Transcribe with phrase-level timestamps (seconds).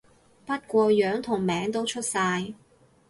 [0.47, 2.55] 不過樣同名都出晒